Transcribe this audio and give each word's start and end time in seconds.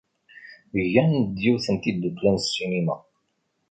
Gan-d 0.93 1.35
yiwet 1.43 1.67
n 1.73 1.77
tiddukla 1.81 2.31
n 2.35 2.37
ssinima. 2.45 2.95